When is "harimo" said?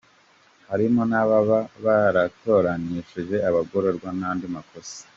0.69-1.01